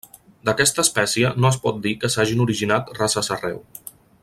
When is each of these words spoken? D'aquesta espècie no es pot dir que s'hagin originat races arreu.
D'aquesta 0.47 0.81
espècie 0.87 1.31
no 1.45 1.51
es 1.51 1.59
pot 1.67 1.77
dir 1.85 1.93
que 2.05 2.11
s'hagin 2.15 2.43
originat 2.47 2.91
races 3.01 3.31
arreu. 3.37 3.63